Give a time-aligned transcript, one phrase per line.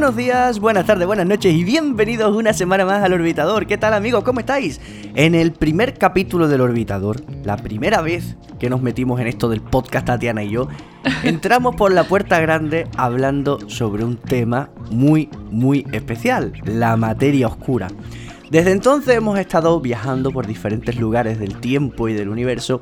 [0.00, 3.66] Buenos días, buenas tardes, buenas noches y bienvenidos una semana más al Orbitador.
[3.66, 4.24] ¿Qué tal amigos?
[4.24, 4.80] ¿Cómo estáis?
[5.14, 9.60] En el primer capítulo del Orbitador, la primera vez que nos metimos en esto del
[9.60, 10.68] podcast Tatiana y yo,
[11.22, 17.88] entramos por la puerta grande hablando sobre un tema muy, muy especial, la materia oscura.
[18.50, 22.80] Desde entonces hemos estado viajando por diferentes lugares del tiempo y del universo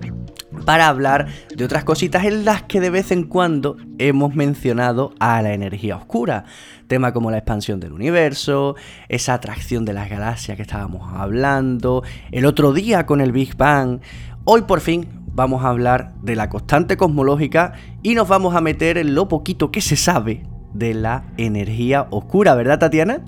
[0.60, 5.40] para hablar de otras cositas en las que de vez en cuando hemos mencionado a
[5.42, 6.44] la energía oscura.
[6.86, 8.76] Tema como la expansión del universo,
[9.08, 14.00] esa atracción de las galaxias que estábamos hablando, el otro día con el Big Bang.
[14.44, 18.98] Hoy por fin vamos a hablar de la constante cosmológica y nos vamos a meter
[18.98, 23.24] en lo poquito que se sabe de la energía oscura, ¿verdad Tatiana?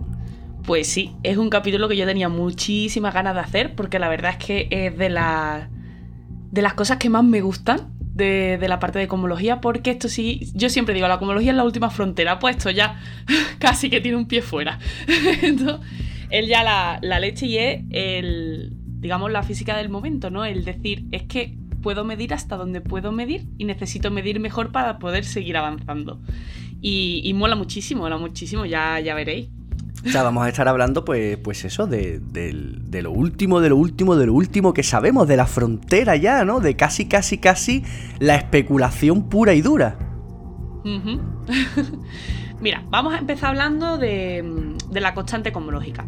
[0.64, 4.32] Pues sí, es un capítulo que yo tenía muchísimas ganas de hacer porque la verdad
[4.38, 5.70] es que es de la
[6.50, 10.50] de las cosas que más me gustan de, la parte de cosmología, porque esto sí,
[10.54, 13.00] yo siempre digo, la cosmología es la última frontera, pues esto ya
[13.58, 14.78] casi que tiene un pie fuera.
[15.42, 15.80] Entonces,
[16.30, 20.44] él ya la, leche y es el, digamos, la física del momento, ¿no?
[20.44, 24.98] El decir, es que puedo medir hasta donde puedo medir y necesito medir mejor para
[24.98, 26.20] poder seguir avanzando.
[26.82, 29.48] Y, y mola muchísimo, mola muchísimo, ya, ya veréis.
[30.04, 32.20] O sea, vamos a estar hablando, pues, pues eso, de,
[33.02, 36.60] lo último, de lo último, de lo último que sabemos, de la frontera ya, ¿no?
[36.60, 37.84] De casi, casi, casi
[38.18, 39.98] la especulación pura y dura.
[42.60, 46.06] Mira, vamos a empezar hablando de, la constante cosmológica.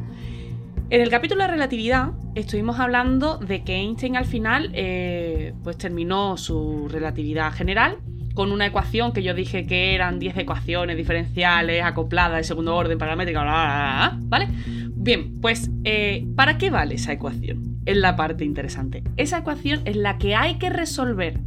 [0.88, 6.36] En el capítulo de relatividad estuvimos hablando de que Einstein al final eh, pues terminó
[6.36, 7.98] su relatividad general
[8.34, 12.98] con una ecuación que yo dije que eran 10 ecuaciones diferenciales acopladas de segundo orden
[12.98, 14.48] paramétrica, bla, ¿vale?
[14.94, 17.80] Bien, pues, eh, ¿para qué vale esa ecuación?
[17.86, 19.02] Es la parte interesante.
[19.16, 21.40] Esa ecuación es la que hay que resolver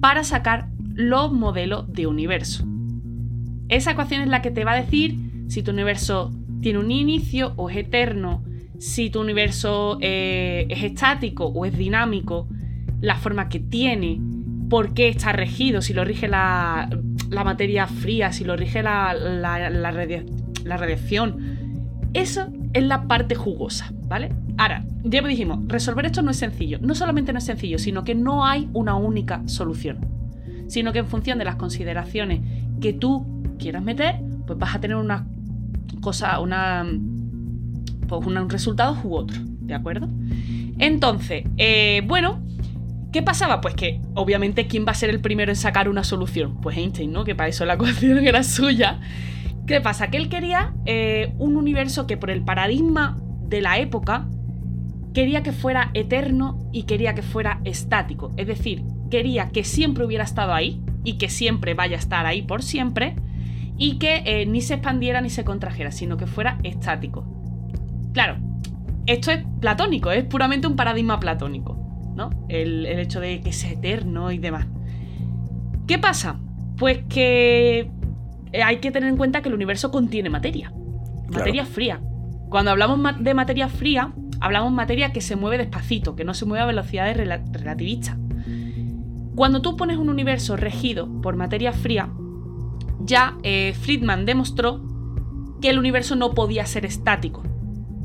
[0.00, 2.66] para sacar los modelos de universo.
[3.68, 5.16] Esa ecuación es la que te va a decir
[5.48, 6.30] si tu universo
[6.60, 8.44] tiene un inicio o es eterno,
[8.78, 12.48] si tu universo eh, es estático o es dinámico,
[13.00, 14.20] la forma que tiene,
[14.68, 16.88] por qué está regido, si lo rige la,
[17.30, 22.08] materia fría, si lo rige la, la, radiación.
[22.12, 24.30] Eso es la parte jugosa, ¿vale?
[24.56, 26.78] Ahora, ya me dijimos, resolver esto no es sencillo.
[26.80, 29.98] No solamente no es sencillo, sino que no hay una única solución.
[30.68, 32.40] Sino que en función de las consideraciones
[32.80, 33.26] que tú
[33.58, 35.26] quieras meter, pues vas a tener una
[36.00, 36.86] cosa, una.
[38.08, 40.08] Pues un resultado u otro, ¿de acuerdo?
[40.78, 42.43] Entonces, eh, bueno,
[43.14, 43.60] ¿Qué pasaba?
[43.60, 46.60] Pues que obviamente quién va a ser el primero en sacar una solución.
[46.60, 47.22] Pues Einstein, ¿no?
[47.22, 48.98] Que para eso la ecuación era suya.
[49.68, 50.10] ¿Qué pasa?
[50.10, 53.16] Que él quería eh, un universo que por el paradigma
[53.46, 54.26] de la época
[55.14, 58.32] quería que fuera eterno y quería que fuera estático.
[58.36, 58.82] Es decir,
[59.12, 63.14] quería que siempre hubiera estado ahí y que siempre vaya a estar ahí por siempre
[63.78, 67.24] y que eh, ni se expandiera ni se contrajera, sino que fuera estático.
[68.12, 68.38] Claro,
[69.06, 71.83] esto es platónico, es puramente un paradigma platónico.
[72.14, 72.30] ¿No?
[72.48, 74.66] El, hecho de que sea eterno y demás.
[75.86, 76.40] ¿Qué pasa?
[76.76, 77.90] Pues que
[78.52, 80.72] eh, hay que tener en cuenta que el universo contiene materia.
[81.28, 82.00] Materia fría.
[82.48, 86.44] Cuando hablamos de materia fría, hablamos de materia que se mueve despacito, que no se
[86.44, 88.16] mueve a velocidades relativistas.
[89.34, 92.10] Cuando tú pones un universo regido por materia fría,
[93.00, 94.80] ya eh, Friedman demostró
[95.60, 97.42] que el universo no podía ser estático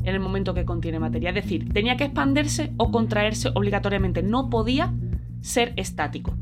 [0.04, 1.30] en el momento que contiene materia.
[1.30, 4.22] Es decir, tenía que expandirse o contraerse obligatoriamente.
[4.22, 4.92] No podía
[5.40, 6.34] ser estático.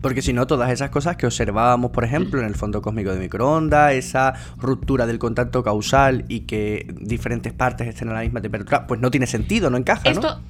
[0.00, 3.18] Porque si no, todas esas cosas que observábamos, por ejemplo, en el fondo cósmico de
[3.18, 8.86] microondas, esa ruptura del contacto causal y que diferentes partes estén a la misma temperatura,
[8.86, 10.10] pues no tiene sentido, no encaja.
[10.10, 10.40] Esto,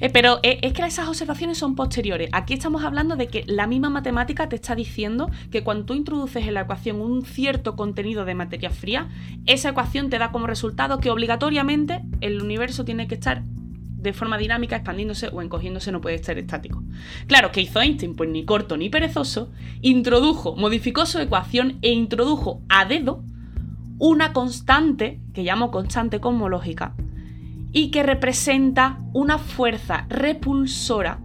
[0.00, 2.28] eh, pero eh, es que esas observaciones son posteriores.
[2.32, 6.46] Aquí estamos hablando de que la misma matemática te está diciendo que cuando tú introduces
[6.46, 9.08] en la ecuación un cierto contenido de materia fría,
[9.46, 13.42] esa ecuación te da como resultado que obligatoriamente el universo tiene que estar
[14.06, 16.82] de forma dinámica, expandiéndose o encogiéndose, no puede estar estático.
[17.26, 18.14] Claro, que hizo Einstein?
[18.14, 19.50] Pues ni corto ni perezoso,
[19.80, 23.24] introdujo, modificó su ecuación e introdujo a dedo
[23.98, 26.94] una constante, que llamo constante cosmológica,
[27.72, 31.20] y que representa una fuerza repulsora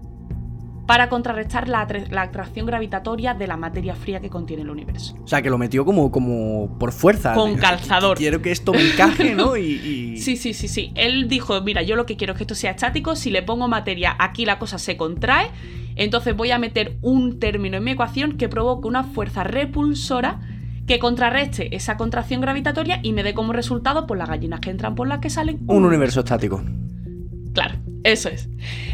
[0.91, 5.15] para contrarrestar la, atracción gravitatoria de la materia fría que contiene el universo.
[5.23, 7.33] O sea, que lo metió como, como por fuerza.
[7.33, 8.17] Con calzador.
[8.17, 9.55] Quiero que esto me encaje, ¿no?
[9.61, 10.91] Y, Sí, sí, sí, sí.
[10.95, 13.69] Él dijo, mira, yo lo que quiero es que esto sea estático, si le pongo
[13.69, 15.49] materia aquí la cosa se contrae,
[15.95, 20.41] entonces voy a meter un término en mi ecuación que provoque una fuerza repulsora
[20.91, 24.93] que contrarreste esa contracción gravitatoria y me dé como resultado pues las gallinas que entran
[24.93, 25.61] por las que salen.
[25.67, 26.61] Un universo estático.
[27.53, 28.49] Claro, eso es.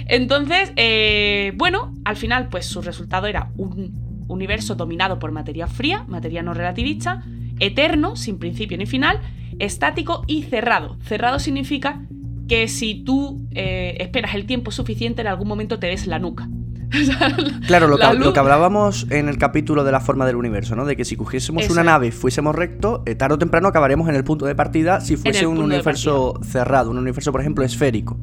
[0.06, 6.06] Entonces, eh, bueno, al final pues su resultado era un universo dominado por materia fría,
[6.08, 7.24] materia no relativista,
[7.60, 9.20] eterno, sin principio ni final,
[9.58, 10.98] estático y cerrado.
[11.02, 12.04] Cerrado significa
[12.48, 16.48] que si tú eh, esperas el tiempo suficiente, en algún momento te des la nuca.
[17.68, 20.86] claro, lo que, hablábamos en el capítulo de la forma del universo, ¿no?
[20.86, 24.16] De que si cogiésemos una nave y fuésemos recto, eh, tarde o temprano acabaremos en
[24.16, 28.18] el punto de partida si fuese un universo cerrado, un universo, por ejemplo, esférico.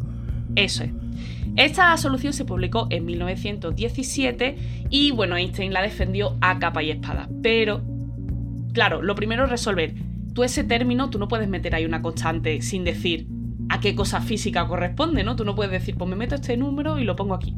[0.56, 0.90] Eso es.
[1.56, 4.56] Esta solución se publicó en 1917
[4.90, 7.28] y, bueno, Einstein la defendió a capa y espada.
[7.42, 7.82] Pero,
[8.72, 9.94] claro, lo primero es resolver.
[10.32, 13.28] Tú ese término, tú no puedes meter ahí una constante sin decir
[13.68, 15.36] a qué cosa física corresponde, ¿no?
[15.36, 17.54] Tú no puedes decir, pues me meto este número y lo pongo aquí.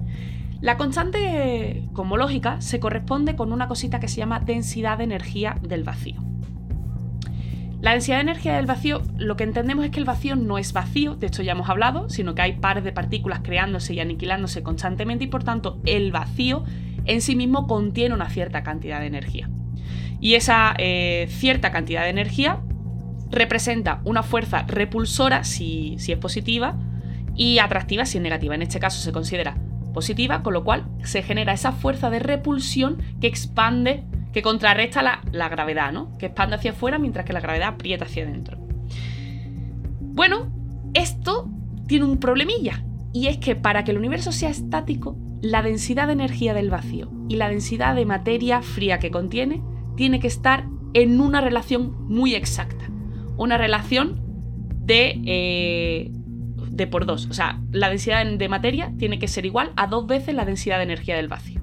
[0.60, 5.84] La constante cosmológica se corresponde con una cosita que se llama densidad de energía del
[5.84, 6.22] vacío.
[7.80, 10.72] La densidad de energía del vacío, lo que entendemos es que el vacío no es
[10.72, 14.62] vacío, de esto ya hemos hablado, sino que hay pares de partículas creándose y aniquilándose
[14.62, 16.64] constantemente y por tanto el vacío
[17.04, 19.50] en sí mismo contiene una cierta cantidad de energía.
[20.20, 22.60] Y esa eh, cierta cantidad de energía
[23.30, 26.78] representa una fuerza repulsora si, si es positiva
[27.34, 28.54] y atractiva si es negativa.
[28.54, 29.58] En este caso se considera
[29.96, 34.04] positiva, con lo cual se genera esa fuerza de repulsión que expande,
[34.34, 36.18] que contrarresta la, gravedad, ¿no?
[36.18, 38.58] Que expande hacia afuera mientras que la gravedad aprieta hacia adentro.
[40.02, 40.52] Bueno,
[40.92, 41.48] esto
[41.86, 42.84] tiene un problemilla,
[43.14, 47.10] y es que para que el universo sea estático, la densidad de energía del vacío
[47.30, 49.62] y la densidad de materia fría que contiene
[49.96, 52.84] tiene que estar en una relación muy exacta.
[53.38, 54.20] Una relación
[54.84, 56.10] de eh,
[56.76, 57.26] de por dos.
[57.30, 60.78] O sea, la densidad de materia tiene que ser igual a dos veces la densidad
[60.78, 61.60] de energía del vacío.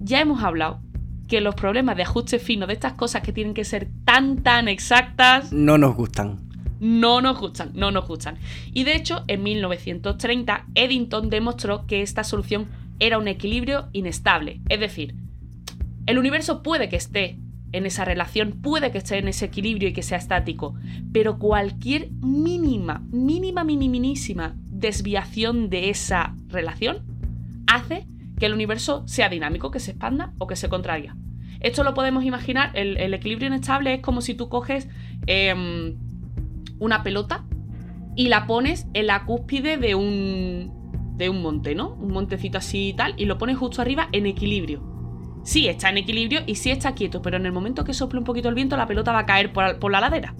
[0.00, 0.80] Ya hemos hablado
[1.28, 4.68] que los problemas de ajuste fino de estas cosas que tienen que ser tan tan
[4.68, 6.46] exactas no nos gustan.
[6.78, 8.36] No nos gustan, no nos gustan.
[8.72, 12.66] Y de hecho, en 1930, Eddington demostró que esta solución
[12.98, 14.60] era un equilibrio inestable.
[14.68, 15.14] Es decir,
[16.04, 17.38] el universo puede que esté
[17.76, 20.74] en esa relación, puede que esté en ese equilibrio y que sea estático,
[21.12, 27.04] pero cualquier mínima, mínima, minimísima desviación de esa relación
[27.66, 28.06] hace
[28.38, 31.16] que el universo sea dinámico, que se expanda o que se contraiga.
[31.60, 34.88] Esto lo podemos imaginar, el, equilibrio inestable es como si tú coges
[35.26, 35.96] em,
[36.78, 37.44] una pelota
[38.14, 41.94] y la pones en la cúspide de un, de un monte, ¿no?
[41.94, 44.95] Un montecito así y tal, y lo pones justo arriba en equilibrio
[45.46, 48.24] sí está en equilibrio y sí está quieto, pero en el momento que sople un
[48.24, 50.34] poquito el viento, la pelota va a caer por, la ladera.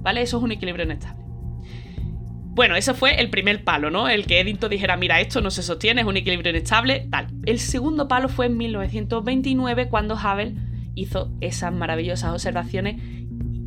[0.00, 0.22] ¿Vale?
[0.22, 1.22] Eso es un equilibrio inestable.
[2.54, 4.08] Bueno, ese fue el primer palo, ¿no?
[4.08, 7.28] El que Eddington dijera, mira, esto no se sostiene, es un equilibrio inestable, tal.
[7.44, 10.54] El segundo palo fue en 1929 cuando Hubble
[10.94, 13.00] hizo esas maravillosas observaciones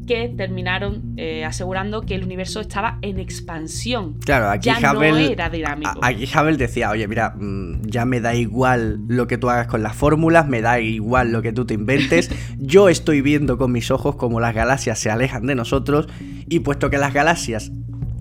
[0.05, 4.15] que terminaron eh, asegurando que el universo estaba en expansión.
[4.25, 5.99] Claro, aquí ya Hubble, no era dinámico.
[6.01, 9.83] Aquí Hubble decía, oye, mira, mm, ya me da igual lo que tú hagas con
[9.83, 12.29] las fórmulas, me da igual lo que tú te inventes.
[12.59, 16.07] Yo estoy viendo con mis ojos cómo las galaxias se alejan de nosotros
[16.47, 17.71] y puesto que las galaxias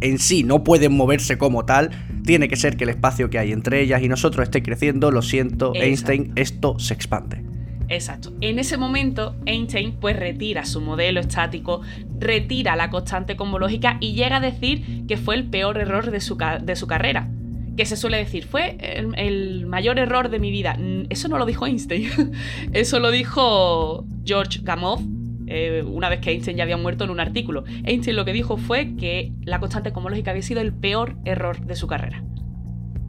[0.01, 1.91] en sí no pueden moverse como tal,
[2.25, 5.23] tiene que ser que el espacio que hay entre ellas y nosotros esté creciendo, lo
[5.23, 7.54] siento, Einstein, esto se expande.
[7.89, 8.33] Exacto.
[8.41, 11.83] En ese momento, Einstein pues retira su modelo estático,
[12.19, 16.37] retira la constante cosmológica y llega a decir que fue el peor error de su,
[16.37, 17.29] de su carrera.
[17.77, 20.79] Que se suele decir, fue el, mayor error de mi vida.
[21.11, 22.09] Eso no lo dijo Einstein.
[22.73, 25.01] Eso lo dijo George Gamow,
[25.47, 27.65] eh, una vez que Einstein ya había muerto en un artículo.
[27.85, 31.75] Einstein lo que dijo fue que la constante cosmológica había sido el peor error de
[31.75, 32.23] su carrera.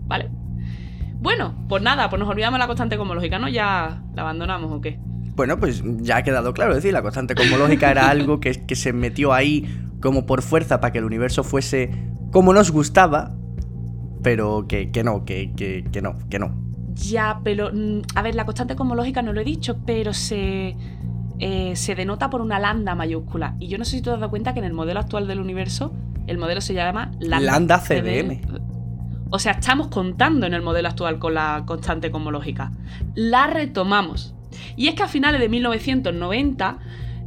[0.07, 0.29] ¿Vale?
[1.25, 3.49] Bueno, pues nada, pues nos olvidamos de la constante cosmológica, ¿no?
[3.49, 4.99] Ya la abandonamos o qué.
[5.35, 8.75] Bueno, pues ya ha quedado claro, es decir, la constante cosmológica era algo que, que
[8.75, 9.67] se metió ahí
[10.01, 11.89] como por fuerza para que el universo fuese
[12.31, 13.31] como nos gustaba,
[14.21, 16.53] pero que, no, que, que, no, que no.
[16.93, 17.71] Ya, pero.
[17.73, 20.75] Mm, a ver, la constante cosmológica no lo he dicho, pero se.
[21.39, 23.55] Eh, se denota por una lambda mayúscula.
[23.59, 25.27] Y yo no sé si tú te has dado cuenta que en el modelo actual
[25.27, 25.91] del universo,
[26.27, 28.74] el modelo se llama lambda, lambda CDM.
[29.35, 32.71] O sea, estamos contando en el modelo actual con la constante cosmológica.
[33.15, 34.33] La retomamos.
[34.77, 36.77] Y es que a finales de 1990,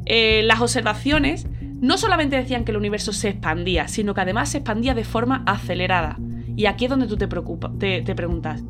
[0.07, 4.57] eh, las observaciones no solamente decían que el universo se expandía, sino que además se
[4.57, 6.19] expandía de forma acelerada.
[6.57, 8.65] Y aquí es donde tú te, te preguntas,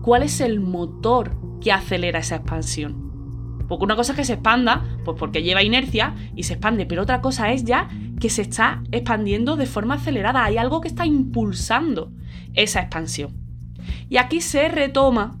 [0.00, 3.09] ¿cuál es el motor que acelera esa expansión?
[3.70, 7.02] Porque una cosa es que se expanda, pues porque lleva inercia y se expande, pero
[7.02, 10.44] otra cosa es ya que se está expandiendo de forma acelerada.
[10.44, 12.10] Hay algo que está impulsando
[12.54, 13.30] esa expansión.
[14.08, 15.38] Y aquí se retoma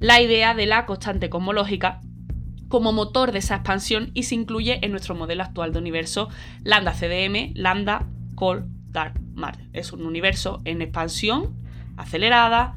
[0.00, 2.00] la idea de la constante cosmológica
[2.66, 6.30] como motor de esa expansión y se incluye en nuestro modelo actual de universo
[6.64, 9.68] lambda CDM, lambda cold dark matter.
[9.72, 11.54] Es un universo en expansión
[11.96, 12.74] acelerada,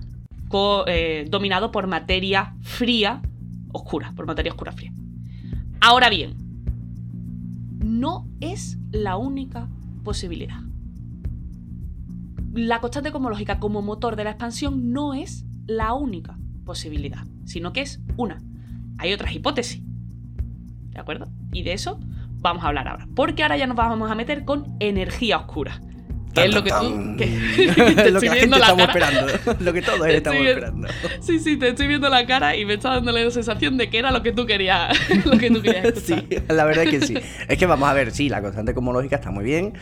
[0.85, 3.23] eh, dominado por materia fría
[3.71, 4.93] oscura, por materia oscura fría.
[5.81, 6.35] Ahora bien,
[7.83, 9.69] no es la única
[10.03, 10.61] posibilidad.
[12.53, 17.81] La constante cosmológica como motor de la expansión no es la única posibilidad, sino que
[17.81, 18.41] es una.
[18.97, 19.81] Hay otras hipótesis.
[20.89, 21.27] ¿De acuerdo?
[21.51, 21.99] Y de eso
[22.39, 23.07] vamos a hablar ahora.
[23.15, 25.81] Porque ahora ya nos vamos a meter con energía oscura.
[26.43, 27.15] Es lo que tú.
[27.17, 27.25] Que,
[28.11, 29.27] lo que la gente estamos esperando.
[29.59, 30.87] lo que todos estamos esperando.
[31.21, 33.99] Sí, sí, te estoy viendo la cara y me está dando la sensación de que
[33.99, 36.23] era lo que tú querías, lo que tú querías escuchar.
[36.29, 37.17] Sí, la verdad es que sí.
[37.47, 39.73] Es que vamos a ver, sí, la constante cosmológica está muy bien,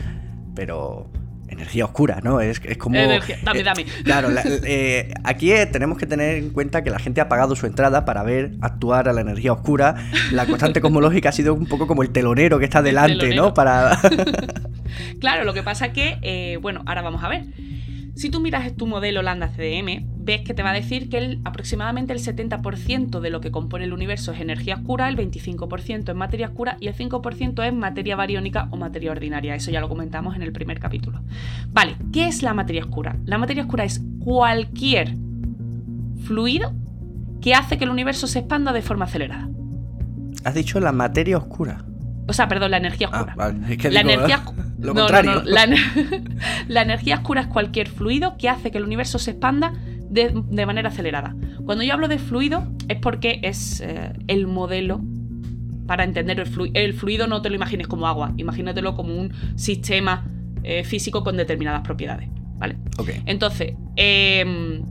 [0.54, 1.10] pero
[1.56, 2.40] energía oscura, ¿no?
[2.40, 2.96] Es, es como...
[2.96, 3.38] Energía.
[3.42, 3.84] Dame, dame.
[4.04, 4.28] claro,
[4.64, 8.04] eh, aquí eh, tenemos que tener en cuenta que la gente ha pagado su entrada
[8.04, 9.96] para ver actuar a la energía oscura.
[10.32, 13.54] La constante cosmológica ha sido un poco como el telonero que está delante, ¿no?
[13.54, 13.98] Para...
[15.20, 17.44] claro, lo que pasa es que, eh, bueno, ahora vamos a ver.
[18.16, 22.14] Si tú miras tu modelo Lambda CDM, ves que te va a decir que aproximadamente
[22.14, 26.46] el 70% de lo que compone el universo es energía oscura, el 25% es materia
[26.46, 29.54] oscura y el 5% es materia bariónica o materia ordinaria.
[29.54, 31.20] Eso ya lo comentamos en el primer capítulo.
[31.68, 33.18] Vale, ¿qué es la materia oscura?
[33.26, 35.14] La materia oscura es cualquier
[36.24, 36.72] fluido
[37.42, 39.50] que hace que el universo se expanda de forma acelerada.
[40.42, 41.84] Has dicho la materia oscura.
[42.26, 43.34] O sea, perdón, la energía oscura.
[43.38, 44.62] Ah, Es que la digo, energía ¿eh?
[44.78, 45.42] Lo contrario.
[45.44, 45.66] La,
[46.68, 49.72] la, energía oscura es cualquier fluido que hace que el universo se expanda
[50.08, 51.34] de, de manera acelerada.
[51.64, 55.00] Cuando yo hablo de fluido es porque es eh, el modelo
[55.86, 56.72] para entender el fluido.
[56.74, 60.28] El fluido no te lo imagines como agua, imagínatelo como un sistema
[60.62, 62.28] eh, físico con determinadas propiedades.
[62.58, 62.78] ¿Vale?
[62.98, 63.22] Okay.
[63.26, 64.82] Entonces, eh,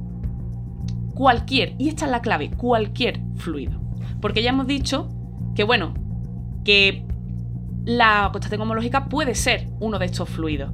[1.15, 3.82] cualquier, y esta es la clave, cualquier fluido.
[4.22, 5.10] Porque ya hemos dicho
[5.56, 5.94] que, bueno,
[6.63, 7.05] que
[7.86, 10.72] la constante cosmológica puede ser uno de estos fluidos.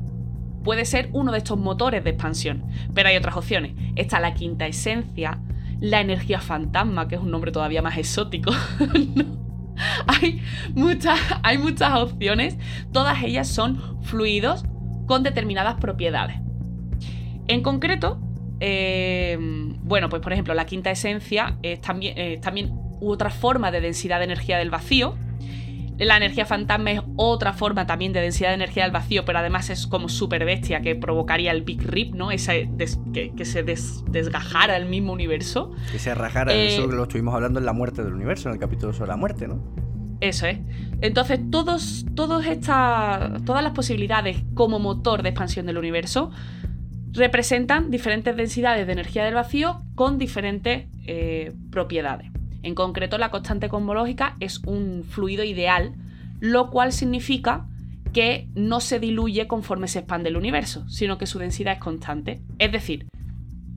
[0.63, 2.63] Puede ser uno de estos motores de expansión.
[2.93, 3.73] Pero hay otras opciones.
[3.95, 5.39] Está la quinta esencia,
[5.79, 8.51] la energía fantasma, que es un nombre todavía más exótico.
[9.15, 9.25] no.
[10.07, 10.41] hay,
[10.73, 12.57] muchas, hay muchas opciones.
[12.93, 14.63] Todas ellas son fluidos
[15.05, 16.37] con determinadas propiedades.
[17.47, 18.21] En concreto,
[18.61, 19.37] eh,
[19.81, 24.25] bueno, pues por ejemplo, la quinta esencia es también, también otra forma de densidad de
[24.25, 25.15] energía del vacío.
[26.01, 29.69] La energía fantasma es otra forma también de densidad de energía del vacío, pero además
[29.69, 32.31] es como super bestia que provocaría el Big Rip, ¿no?
[32.31, 35.71] Ese des, que, que, se des, desgajara el mismo universo.
[35.91, 38.59] Que se rajara, eh, eso lo estuvimos hablando en la muerte del universo, en el
[38.59, 39.61] capítulo sobre la muerte, ¿no?
[40.21, 40.57] Eso es.
[41.01, 46.31] Entonces, todos, todos esta, todas las posibilidades como motor de expansión del universo
[47.11, 52.31] representan diferentes densidades de energía del vacío con diferentes eh, propiedades.
[52.63, 55.95] En concreto, la constante cosmológica es un fluido ideal,
[56.39, 57.67] lo cual significa
[58.13, 62.41] que no se diluye conforme se expande el universo, sino que su densidad es constante.
[62.59, 63.07] Es decir,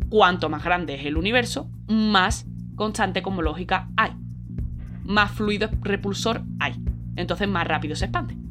[0.08, 4.12] cuanto más grande es el universo, más constante cosmológica hay.
[5.04, 6.74] Más fluido repulsor hay.
[7.16, 8.43] Entonces más rápido se expande.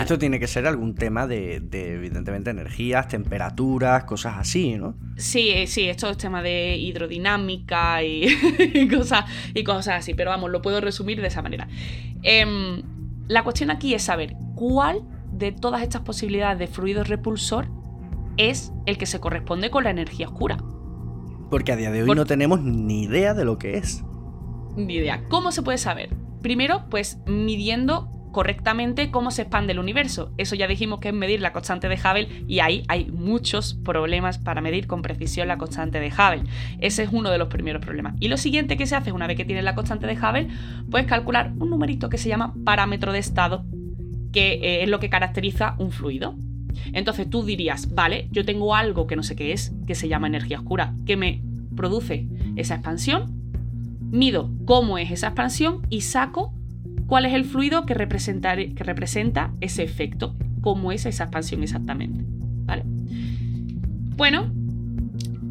[0.00, 4.94] Esto tiene que ser algún tema de, de, evidentemente, energías, temperaturas, cosas así, ¿no?
[5.16, 8.26] Sí, sí, esto es tema de hidrodinámica y,
[8.74, 11.68] y, cosas, y cosas así, pero vamos, lo puedo resumir de esa manera.
[12.22, 12.82] Eh,
[13.28, 17.66] la cuestión aquí es saber cuál de todas estas posibilidades de fluido repulsor
[18.36, 20.58] es el que se corresponde con la energía oscura.
[21.50, 22.16] Porque a día de hoy Por...
[22.16, 24.04] no tenemos ni idea de lo que es.
[24.76, 25.24] Ni idea.
[25.28, 26.14] ¿Cómo se puede saber?
[26.40, 30.32] Primero, pues midiendo correctamente cómo se expande el universo.
[30.38, 34.38] Eso ya dijimos que es medir la constante de Hubble y ahí hay muchos problemas
[34.38, 36.50] para medir con precisión la constante de Hubble.
[36.80, 38.14] Ese es uno de los primeros problemas.
[38.18, 40.48] Y lo siguiente que se hace una vez que tienes la constante de Hubble,
[40.90, 43.64] puedes calcular un numerito que se llama parámetro de estado,
[44.32, 46.34] que eh, es lo que caracteriza un fluido.
[46.92, 50.26] Entonces tú dirías, vale, yo tengo algo que no sé qué es, que se llama
[50.26, 51.42] energía oscura, que me
[51.76, 53.42] produce esa expansión,
[54.00, 56.52] mido cómo es esa expansión y saco
[57.12, 62.24] cuál es el fluido que, representa ese efecto, cómo es esa expansión exactamente.
[64.16, 64.50] Bueno,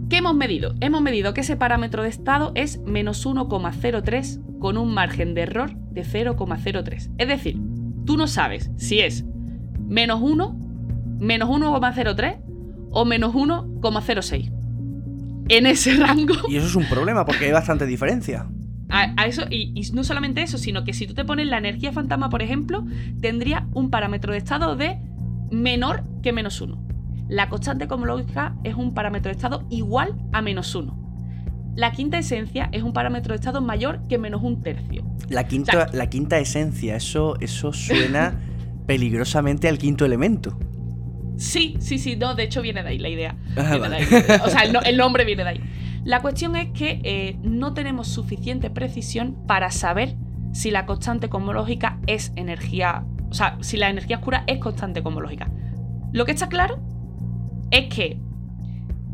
[0.10, 0.74] ¿qué hemos medido?
[0.80, 5.76] Hemos medido que ese parámetro de estado es menos 1,03 con un margen de error
[5.92, 7.12] de 0,03.
[7.20, 7.60] Es decir,
[8.08, 9.24] tú no sabes si es
[9.88, 10.60] menos 1,
[11.20, 12.42] menos 1,03
[12.90, 14.52] o menos 1,06.
[15.50, 16.34] En ese rango.
[16.50, 18.48] Y eso es un problema porque hay bastante diferencia.
[18.92, 21.58] A, a eso, y, y, no solamente eso, sino que si tú te pones la
[21.58, 22.86] energía fantasma, por ejemplo,
[23.22, 25.00] tendría un parámetro de estado de
[25.50, 26.78] menor que menos 1.
[27.30, 31.02] La constante cosmológica es un parámetro de estado igual a menos 1.
[31.76, 35.06] La quinta esencia es un parámetro de estado mayor que menos un tercio.
[35.30, 38.38] La quinta, o sea, la quinta esencia, eso, eso suena
[38.86, 40.60] peligrosamente al quinto elemento.
[41.38, 43.36] Sí, sí, sí, no, de hecho viene de ahí la idea.
[43.56, 43.96] Ah, vale.
[43.96, 44.06] ahí.
[44.46, 45.62] O sea, el, el nombre viene de ahí.
[46.04, 50.16] La cuestión es que eh, no tenemos suficiente precisión para saber
[50.54, 55.50] si la constante cosmológica es energía o sea, si la energía oscura es constante cosmológica.
[56.12, 56.80] Lo que está claro
[57.72, 58.20] es que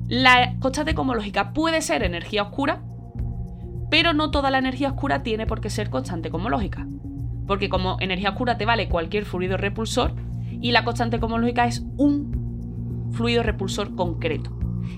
[0.07, 2.81] la constante cosmológica puede ser energía oscura,
[3.91, 6.87] pero no toda la energía oscura tiene por qué ser constante cosmológica.
[7.45, 10.15] Porque como energía oscura te vale cualquier fluido repulsor
[10.49, 14.57] y la constante cosmológica es un fluido repulsor concreto.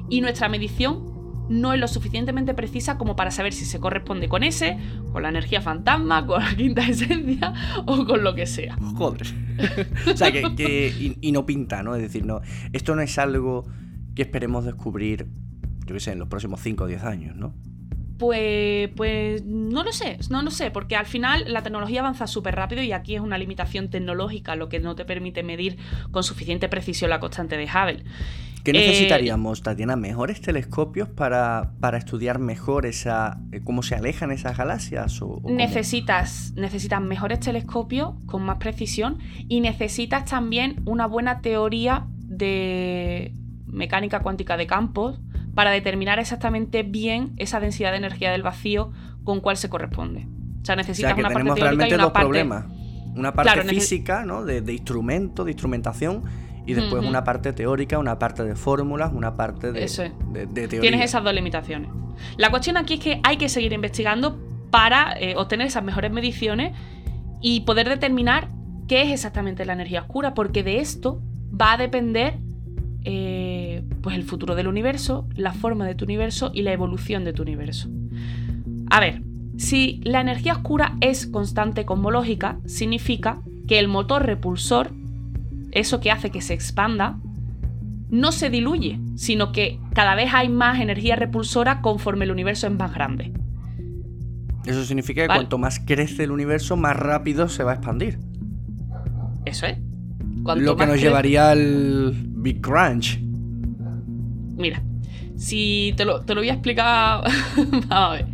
[0.10, 1.09] Y nuestra medición
[1.50, 4.78] no es lo suficientemente precisa como para saber si se corresponde con ese,
[5.12, 7.54] con la energía fantasma, con la quinta esencia
[7.86, 8.76] o con lo que sea.
[8.96, 9.28] Joder.
[10.14, 11.96] o sea, que, y, no pinta, ¿no?
[11.96, 12.42] Es decir, no,
[12.72, 13.66] esto no es algo
[14.16, 15.28] que esperemos descubrir,
[15.86, 17.54] yo qué sé, en los próximos 5 o 10 años, ¿no?
[18.18, 22.54] Pues, pues no lo sé, no lo sé, porque al final la tecnología avanza súper
[22.54, 25.78] rápido y aquí es una limitación tecnológica lo que no te permite medir
[26.12, 28.04] con suficiente precisión la constante de Hubble.
[28.64, 29.96] ¿Qué necesitaríamos, Tatiana?
[29.96, 35.22] ¿Mejores telescopios para, estudiar mejor esa eh, cómo se alejan esas galaxias?
[35.44, 43.34] necesitas, necesitas mejores telescopios con más precisión y necesitas también una buena teoría de
[43.66, 45.20] mecánica cuántica de campos
[45.56, 48.92] para determinar exactamente bien esa densidad de energía del vacío
[49.24, 50.28] con cuál se corresponde.
[50.62, 52.26] O sea, necesitas una parte teórica y una dos parte...
[52.26, 52.66] problemas.
[53.16, 54.46] Una parte física, ¿no?
[54.46, 56.24] De, de instrumento, de instrumentación
[56.70, 60.82] y después una parte teórica, una parte de fórmulas, una parte de, teoría.
[60.82, 61.90] Tienes esas dos limitaciones.
[62.38, 64.38] La cuestión aquí es que hay que seguir investigando
[64.70, 66.78] para eh, obtener esas mejores mediciones
[67.42, 68.50] y poder determinar
[68.88, 71.24] qué es exactamente la energía oscura, porque de esto
[71.60, 72.38] va a depender
[73.04, 77.34] eh, pues el futuro del universo, la forma de tu universo y la evolución de
[77.34, 77.90] tu universo.
[78.92, 79.24] A ver,
[79.58, 84.99] si la energía oscura es constante cosmológica, significa que el motor repulsor
[85.72, 87.20] eso que hace que se expanda,
[88.10, 92.74] no se diluye, sino que cada vez hay más energía repulsora conforme el universo es
[92.74, 93.34] más grande.
[94.66, 98.20] Eso significa que cuanto más crece el universo, más rápido se va a expandir.
[99.46, 99.78] Eso es.
[100.58, 103.20] Lo que nos llevaría al Big Crunch.
[104.58, 104.82] Mira,
[105.36, 107.24] si te lo, te lo voy a explicar.
[107.58, 108.26] Vamos a ver.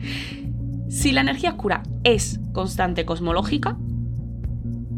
[0.90, 3.78] Si la energía oscura es constante cosmológica,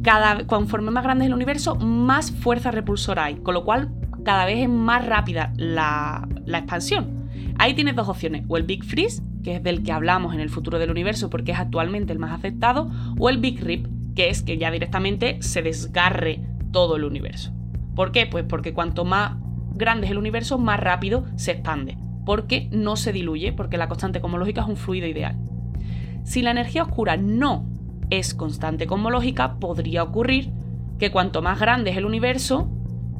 [0.07, 3.91] cada, conforme más grande es el universo, más fuerza repulsora hay, con lo cual
[4.23, 7.27] cada vez es más rápida la, expansión.
[7.59, 10.49] Ahí tienes dos opciones, o el Big Freeze, que es del que hablamos en el
[10.49, 12.89] futuro del universo porque es actualmente el más aceptado,
[13.19, 16.39] o el Big Rip, que es que ya directamente se desgarre
[16.71, 17.51] todo el universo.
[17.93, 18.27] ¿Por qué?
[18.27, 19.35] Pues porque cuanto más
[19.73, 24.21] grande es el universo, más rápido se expande, porque no se diluye, porque la constante
[24.21, 25.35] cosmológica es un fluido ideal.
[26.23, 27.65] Si la energía oscura no
[28.09, 30.51] es constante cosmológica, podría ocurrir
[30.99, 32.69] que cuanto más grande es el universo,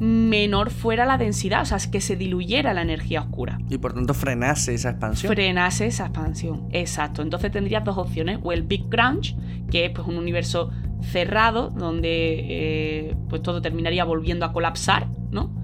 [0.00, 3.58] menor fuera la densidad, o sea, que se diluyera la energía oscura.
[3.68, 5.32] Y por tanto frenase esa expansión.
[5.32, 7.22] Frenase esa expansión, exacto.
[7.22, 9.36] Entonces tendrías dos opciones, o el Big Crunch,
[9.70, 10.70] que es pues, un universo
[11.00, 15.54] cerrado, donde eh, pues, todo terminaría volviendo a colapsar, ¿no?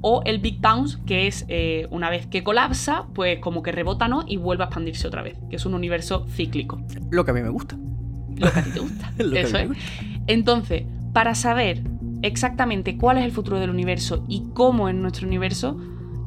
[0.00, 4.08] O el Big Bounce, que es eh, una vez que colapsa, pues como que rebota,
[4.08, 4.24] ¿no?
[4.26, 6.80] Y vuelve a expandirse otra vez, que es un universo cíclico.
[7.10, 7.76] Lo que a mí me gusta
[8.38, 9.12] lo que a ti te gusta.
[9.18, 9.68] Eso es.
[10.26, 11.82] Entonces, para saber
[12.22, 15.78] exactamente cuál es el futuro del universo y cómo en nuestro universo,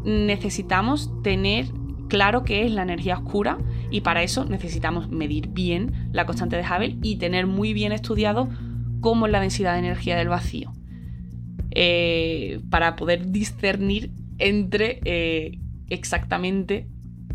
[0.04, 1.68] necesitamos tener
[2.08, 3.58] claro qué es la energía oscura
[3.92, 8.50] y para eso necesitamos medir bien la constante de Hubble y tener muy bien estudiado
[9.02, 10.74] cómo es la densidad de energía del vacío.
[11.72, 16.88] Eh, para poder discernir entre eh, exactamente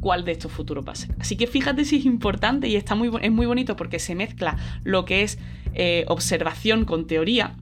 [0.04, 1.14] cuál de estos futuros va a ser.
[1.18, 4.58] Así que fíjate si es importante y está muy, es muy bonito porque se mezcla
[4.82, 5.38] lo que es
[5.72, 7.56] eh, observación con teoría,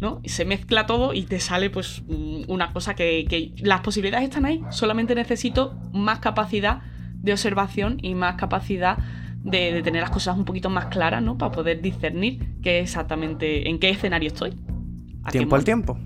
[0.00, 0.18] ¿no?
[0.22, 4.62] Y se mezcla todo y te sale pues una cosa que, las posibilidades están ahí,
[4.70, 6.80] solamente necesito más capacidad
[7.12, 8.96] de observación y más capacidad
[9.44, 11.36] de, tener las cosas un poquito más claras, ¿no?
[11.36, 14.54] Para poder discernir qué exactamente, en qué escenario estoy.
[15.30, 15.98] tiempo al tiempo.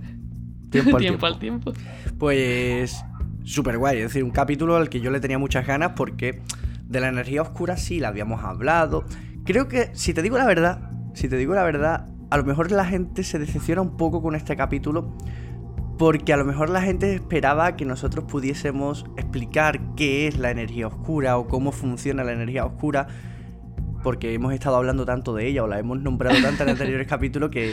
[0.69, 1.27] Tiempo al tiempo.
[1.27, 1.73] al tiempo.
[2.19, 3.05] Pues
[3.47, 3.99] súper guay.
[3.99, 6.43] Es decir, un capítulo al que yo le tenía muchas ganas porque
[6.85, 9.05] de la energía oscura sí la habíamos hablado.
[9.45, 12.71] Creo que, si te digo la verdad, si te digo la verdad, a lo mejor
[12.73, 15.17] la gente se decepciona un poco con este capítulo
[15.97, 20.89] porque a lo mejor la gente esperaba que nosotros pudiésemos explicar qué es la energía
[20.89, 23.07] oscura o cómo funciona la energía oscura
[24.03, 27.51] porque hemos estado hablando tanto de ella o la hemos nombrado tanto en anteriores capítulos
[27.51, 27.73] que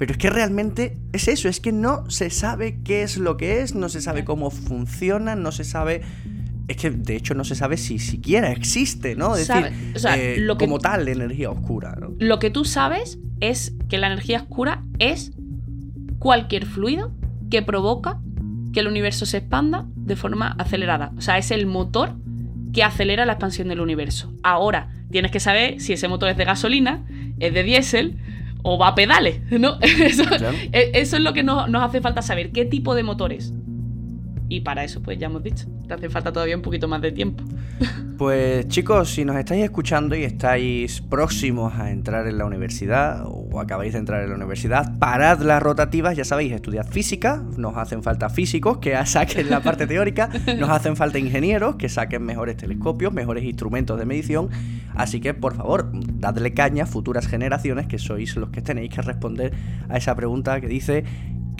[0.00, 3.60] pero es que realmente es eso, es que no se sabe qué es lo que
[3.60, 6.00] es, no se sabe cómo funciona, no se sabe...
[6.68, 9.36] Es que de hecho no se sabe si siquiera existe, ¿no?
[9.36, 9.70] Es decir,
[10.16, 11.98] eh, como tal, energía oscura.
[12.00, 12.14] ¿no?
[12.18, 15.32] Lo que tú sabes es que la energía oscura es
[16.18, 17.12] cualquier fluido
[17.50, 18.22] que provoca
[18.72, 21.12] que el universo se expanda de forma acelerada.
[21.18, 22.16] O sea, es el motor
[22.72, 24.32] que acelera la expansión del universo.
[24.42, 27.04] Ahora, tienes que saber si ese motor es de gasolina,
[27.38, 28.16] es de diésel
[28.62, 29.78] o va a pedales, ¿no?
[29.82, 30.24] Eso,
[30.72, 33.52] e, eso es lo que nos, nos hace falta saber, qué tipo de motores.
[34.50, 37.12] Y para eso, pues ya hemos dicho, te hace falta todavía un poquito más de
[37.12, 37.44] tiempo.
[38.20, 43.58] Pues chicos, si nos estáis escuchando y estáis próximos a entrar en la universidad o
[43.58, 48.02] acabáis de entrar en la universidad, parad las rotativas, ya sabéis, estudiad física, nos hacen
[48.02, 53.10] falta físicos que saquen la parte teórica, nos hacen falta ingenieros que saquen mejores telescopios,
[53.10, 54.50] mejores instrumentos de medición,
[54.94, 59.00] así que por favor, dadle caña a futuras generaciones que sois los que tenéis que
[59.00, 59.54] responder
[59.88, 61.04] a esa pregunta que dice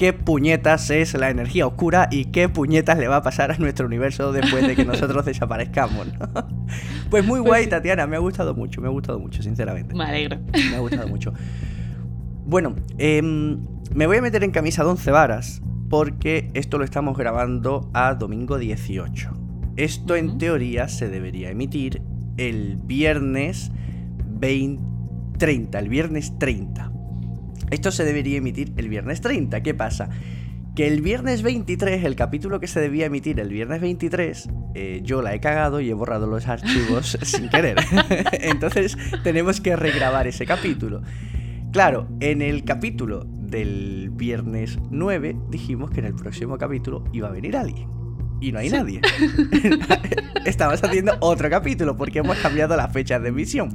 [0.01, 3.85] qué puñetas es la energía oscura y qué puñetas le va a pasar a nuestro
[3.85, 6.09] universo después de que nosotros desaparezcamos.
[7.11, 9.95] Pues muy guay, pues Tatiana, me ha gustado mucho, me ha gustado mucho, sinceramente.
[9.97, 10.39] Me alegro.
[10.71, 11.35] Me ha gustado mucho.
[12.47, 13.59] Bueno, em,
[13.93, 18.15] me voy a meter en camisa de once varas porque esto lo estamos grabando a
[18.15, 19.33] domingo 18.
[19.77, 22.01] Esto en teoría se debería emitir
[22.37, 23.73] el viernes
[24.25, 24.83] 20,
[25.37, 26.93] 30, el viernes 30.
[27.71, 29.63] Esto se debería emitir el viernes 30.
[29.63, 30.09] ¿Qué pasa?
[30.75, 35.21] Que el viernes 23, el capítulo que se debía emitir el viernes 23, eh, yo
[35.21, 37.77] la he cagado y he borrado los archivos sin querer.
[38.33, 41.03] Entonces tenemos que regrabar ese capítulo.
[41.73, 47.31] Claro, en el capítulo del viernes 9 dijimos que en el próximo capítulo iba a
[47.31, 47.89] venir alguien.
[48.41, 49.01] Y no hay nadie.
[50.47, 53.71] Estamos haciendo otro capítulo porque hemos cambiado las fechas de emisión.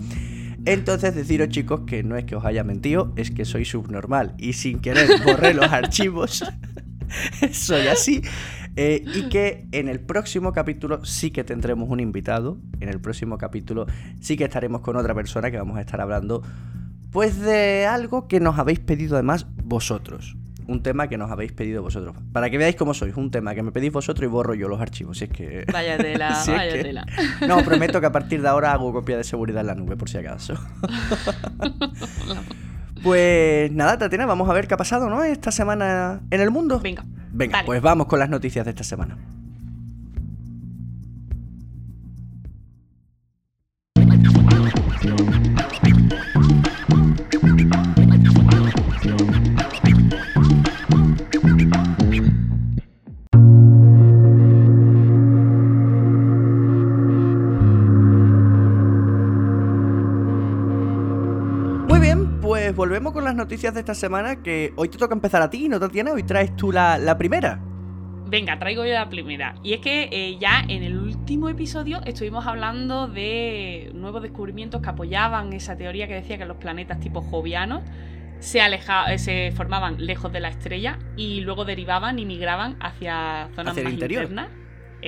[0.65, 4.54] Entonces deciros chicos que no es que os haya mentido, es que soy subnormal y
[4.54, 6.43] sin querer borré los archivos.
[7.51, 8.21] soy así.
[8.75, 12.58] Eh, y que en el próximo capítulo sí que tendremos un invitado.
[12.80, 13.86] En el próximo capítulo
[14.19, 16.41] sí que estaremos con otra persona que vamos a estar hablando
[17.12, 20.36] pues de algo que nos habéis pedido además vosotros
[20.67, 22.15] un tema que nos habéis pedido vosotros.
[22.32, 24.82] Para que veáis cómo sois, un tema que me pedís vosotros y borro yo los
[24.82, 25.17] archivos.
[25.17, 25.65] Si es que.
[25.71, 27.06] Vaya tela, vaya tela.
[27.47, 30.10] No, prometo que a partir de ahora hago copia de seguridad en la nube, por
[30.10, 30.56] si acaso.
[33.04, 35.23] pues nada, Tatiana, vamos a ver qué ha pasado, ¿no?
[35.23, 36.80] Esta semana en el mundo.
[36.80, 37.06] Venga.
[37.32, 39.17] Venga, pues vamos con las noticias de esta semana.
[63.45, 66.13] Noticias de esta semana que hoy te toca empezar a ti, ¿no, Tatiana?
[66.13, 67.60] Hoy traes tú la, primera.
[68.25, 69.53] Venga, traigo yo la primera.
[69.62, 74.89] Y es que eh, ya en el último episodio estuvimos hablando de nuevos descubrimientos que
[74.89, 77.84] apoyaban esa teoría que decía que los planetas tipo jovianos
[78.39, 83.77] se, eh, se formaban lejos de la estrella y luego derivaban y migraban hacia zonas
[83.77, 84.47] más internas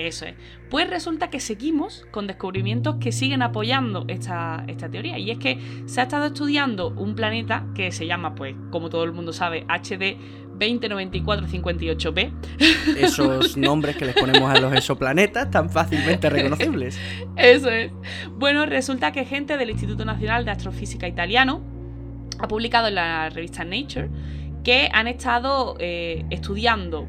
[0.06, 0.34] eso es.
[0.70, 5.18] Pues resulta que seguimos con descubrimientos que siguen apoyando esta, esta, teoría.
[5.18, 9.04] Y es que se ha estado estudiando un planeta que se llama, pues, como todo
[9.04, 10.16] el mundo sabe, HD
[10.58, 12.32] 209458b.
[12.98, 16.98] Esos nombres que les ponemos a los exoplanetas tan fácilmente reconocibles.
[17.36, 17.92] Eso es.
[18.32, 21.62] Bueno, resulta que gente del Instituto Nacional de Astrofísica Italiano
[22.38, 24.10] ha publicado en la revista Nature
[24.62, 27.08] que han estado eh, estudiando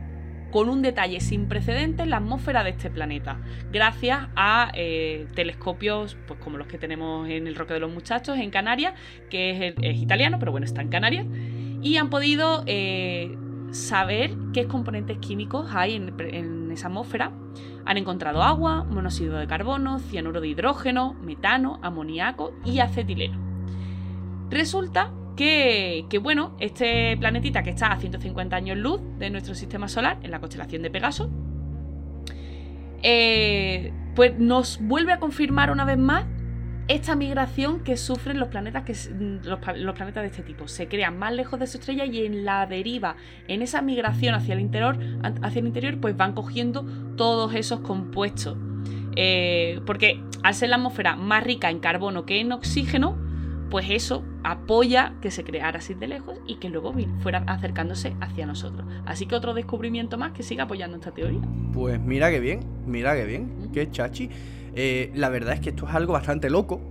[0.52, 3.40] con un detalle sin precedentes la atmósfera de este planeta,
[3.72, 8.38] gracias a eh, telescopios pues, como los que tenemos en el Roque de los Muchachos
[8.38, 8.94] en Canarias,
[9.30, 11.26] que es, italiano, pero bueno, está en Canarias,
[11.82, 13.38] y han podido eh,
[13.72, 17.32] saber qué componentes químicos hay en, esa atmósfera.
[17.86, 23.40] Han encontrado agua, monóxido de carbono, cianuro de hidrógeno, metano, amoníaco y acetileno.
[24.50, 30.18] Resulta que, bueno, este planetita que está a 150 años luz de nuestro sistema solar,
[30.22, 31.32] en la constelación de Pegaso,
[33.02, 36.26] eh, pues nos vuelve a confirmar una vez más
[36.90, 38.94] esta migración que sufren los planetas, que,
[39.44, 40.68] los, planetas de este tipo.
[40.68, 43.16] Se crean más lejos de su estrella y en la deriva,
[43.48, 45.00] en esa migración hacia el interior,
[45.42, 46.84] hacia el interior pues van cogiendo
[47.16, 48.58] todos esos compuestos.
[49.16, 53.29] Eh, porque al ser la atmósfera más rica en carbono que en oxígeno,
[53.70, 58.46] pues eso apoya que se creara así de lejos y que luego fuera acercándose hacia
[58.46, 58.88] nosotros.
[59.06, 61.42] Así que otro descubrimiento más que siga apoyando esta teoría.
[61.74, 64.30] Pues mira que bien, mira que bien, qué chachi.
[64.76, 66.82] Eh, la verdad es que esto es algo bastante loco.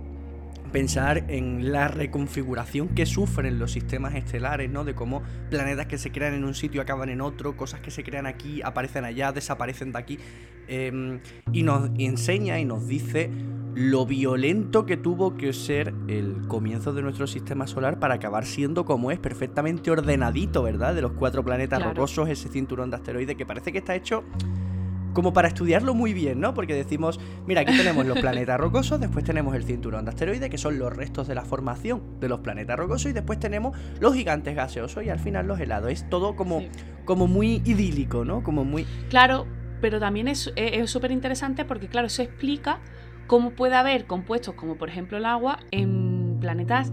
[0.71, 4.83] Pensar en la reconfiguración que sufren los sistemas estelares, ¿no?
[4.83, 8.03] De cómo planetas que se crean en un sitio acaban en otro, cosas que se
[8.03, 10.19] crean aquí aparecen allá, desaparecen de aquí.
[10.67, 11.19] Em,
[11.51, 13.31] y nos enseña y nos dice
[13.79, 18.83] lo violento que tuvo que ser el comienzo de nuestro sistema solar para acabar siendo
[18.83, 20.93] como es, perfectamente ordenadito, ¿verdad?
[20.93, 24.25] De los cuatro planetas rocosos, ese cinturón de asteroides que parece que está hecho
[25.13, 26.53] como para estudiarlo muy bien, ¿no?
[26.53, 30.57] Porque decimos, mira, aquí tenemos los planetas rocosos, después tenemos el cinturón de asteroides, que
[30.57, 34.57] son los restos de la formación de los planetas rocosos, y después tenemos los gigantes
[34.57, 35.89] gaseosos y al final los helados.
[35.89, 36.63] Es todo como,
[37.05, 38.43] como muy idílico, ¿no?
[38.43, 38.85] Como muy...
[39.09, 39.47] Claro,
[39.79, 40.51] pero también es
[40.87, 42.81] súper interesante porque, claro, eso explica
[43.29, 46.91] cómo puede haber compuestos como, por ejemplo, el agua en planetas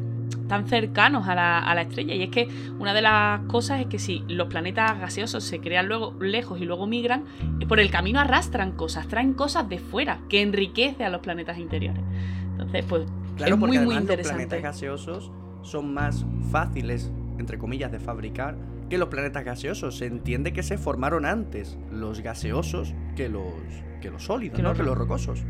[0.49, 2.15] tan cercanos a la, estrella.
[2.15, 2.47] Y es que
[2.79, 6.67] una de las cosas es que si los planetas gaseosos se crean luego lejos y
[6.67, 7.25] luego migran,
[7.67, 12.03] por el camino arrastran cosas, traen cosas de fuera que enriquece a los planetas interiores.
[12.51, 14.43] Entonces, pues claro, es muy, muy interesante.
[14.43, 18.59] Los planetas gaseosos son más fáciles, entre comillas, de fabricar
[18.91, 19.97] que los planetas gaseosos.
[19.97, 23.55] Se entiende que se formaron antes los gaseosos que los,
[24.03, 24.75] que los sólidos, ¿no?
[24.75, 25.43] que los rocosos.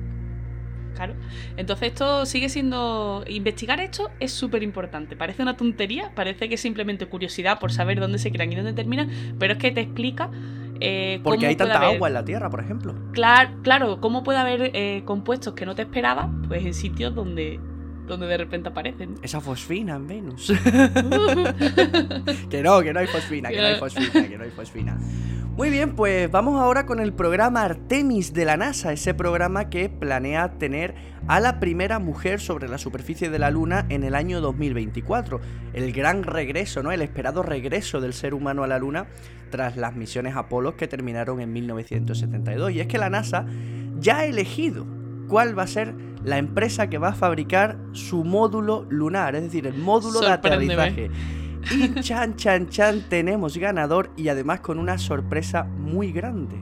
[0.97, 1.15] Claro.
[1.57, 3.25] Entonces esto sigue siendo...
[3.29, 5.15] Investigar esto es súper importante.
[5.17, 8.73] Parece una tontería, parece que es simplemente curiosidad por saber dónde se crean y dónde
[8.73, 10.31] terminan, pero es que te explica...
[10.81, 12.95] Eh, Porque hay tanta agua en la Tierra, por ejemplo.
[13.13, 17.61] Claro, claro, cómo puede haber eh, compuestos que no te esperabas, pues en sitios donde
[18.07, 19.15] donde de repente aparecen.
[19.23, 20.47] Esa fosfina en Venus.
[22.51, 24.99] que no, que no hay fosfina, que no hay fosfina, que no hay fosfina.
[25.57, 29.89] Muy bien, pues vamos ahora con el programa Artemis de la NASA, ese programa que
[29.89, 30.95] planea tener
[31.29, 35.41] a la primera mujer sobre la superficie de la Luna en el año 2024.
[35.73, 36.93] El gran regreso, ¿no?
[36.93, 39.07] El esperado regreso del ser humano a la Luna
[39.51, 42.73] tras las misiones Apolo que terminaron en 1972.
[42.73, 43.47] Y es que la NASA
[43.99, 44.87] ya ha elegido
[45.27, 49.67] cuál va a ser la empresa que va a fabricar su módulo lunar, es decir,
[49.67, 51.11] el módulo de aterrizaje.
[51.71, 56.57] Y chan, chan, chan, tenemos ganador y además con una sorpresa muy grande.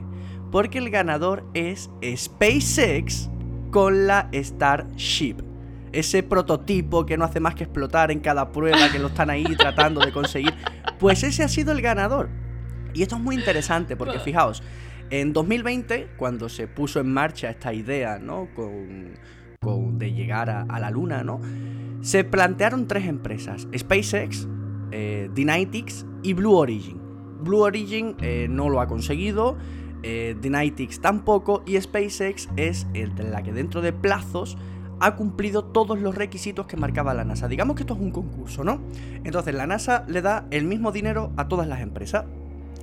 [0.51, 3.29] Porque el ganador es SpaceX
[3.71, 5.37] con la Starship.
[5.91, 9.43] Ese prototipo que no hace más que explotar en cada prueba, que lo están ahí
[9.57, 10.53] tratando de conseguir.
[10.99, 12.29] Pues ese ha sido el ganador.
[12.93, 14.63] Y esto es muy interesante porque fijaos,
[15.09, 18.47] en 2020, cuando se puso en marcha esta idea, ¿no?
[18.55, 19.19] Con,
[19.97, 21.41] de llegar a, a la Luna, ¿no?
[22.01, 23.67] Se plantearon tres empresas.
[23.75, 24.47] SpaceX,
[24.91, 25.29] eh,
[26.23, 27.01] y Blue Origin.
[27.41, 29.57] Blue Origin eh, no lo ha conseguido,
[30.03, 30.35] eh,
[31.01, 34.57] tampoco y SpaceX es el la que dentro de plazos
[34.99, 37.47] ha cumplido todos los requisitos que marcaba la NASA.
[37.47, 38.81] Digamos que esto es un concurso, ¿no?
[39.23, 42.25] Entonces la NASA le da el mismo dinero a todas las empresas.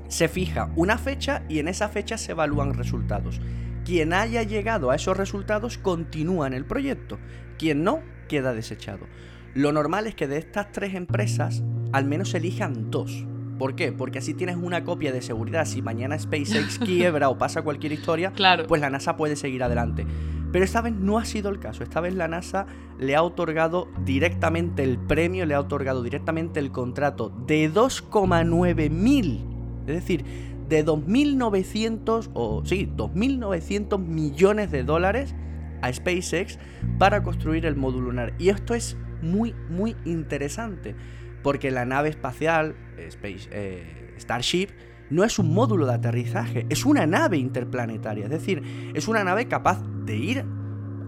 [0.08, 3.40] Se fija una fecha y en esa fecha se evalúan resultados.
[3.84, 7.18] Quien haya llegado a esos resultados continúa en el proyecto.
[7.58, 9.06] Quien no, queda desechado.
[9.54, 11.62] Lo normal es que de estas tres empresas
[11.92, 13.26] al menos elijan dos.
[13.58, 13.92] ¿Por qué?
[13.92, 15.66] Porque así tienes una copia de seguridad.
[15.66, 18.32] Si mañana SpaceX quiebra o pasa cualquier historia,
[18.66, 20.06] pues la NASA puede seguir adelante.
[20.50, 21.82] Pero esta vez no ha sido el caso.
[21.82, 22.66] Esta vez la NASA
[22.98, 29.44] le ha otorgado directamente el premio, le ha otorgado directamente el contrato de 2,9 mil.
[29.86, 30.24] Es decir,
[30.68, 35.34] de 2.900 o sí, 2.900 millones de dólares
[35.82, 36.58] a SpaceX
[36.98, 38.34] para construir el módulo lunar.
[38.38, 40.94] Y esto es muy, muy interesante
[41.42, 44.68] porque la nave espacial Space, eh, Starship
[45.10, 49.46] no es un módulo de aterrizaje, es una nave interplanetaria, es decir, es una nave
[49.46, 50.44] capaz de ir,